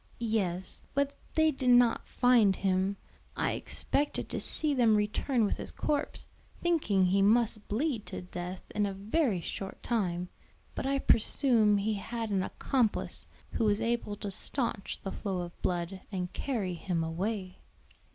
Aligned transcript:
"Yes; 0.33 0.81
but 0.95 1.13
they 1.35 1.51
did 1.51 1.69
not 1.69 2.07
find 2.07 2.55
him. 2.55 2.97
I 3.37 3.51
expected 3.51 4.29
to 4.29 4.39
see 4.39 4.73
them 4.73 4.95
return 4.97 5.45
with 5.45 5.57
his 5.57 5.69
corpse, 5.69 6.27
thinking 6.59 7.05
he 7.05 7.21
must 7.21 7.67
bleed 7.67 8.07
to 8.07 8.23
death 8.23 8.63
in 8.73 8.87
a 8.87 8.95
very 8.95 9.41
short 9.41 9.83
time. 9.83 10.29
But 10.73 10.87
I 10.87 10.97
presume 10.97 11.77
he 11.77 11.93
had 11.93 12.31
an 12.31 12.41
accomplice 12.41 13.27
who 13.51 13.65
was 13.65 13.79
able 13.79 14.15
to 14.15 14.31
stanch 14.31 14.99
the 15.03 15.11
flow 15.11 15.41
of 15.41 15.61
blood 15.61 16.01
and 16.11 16.33
carry 16.33 16.73
him 16.73 17.03
away." 17.03 17.59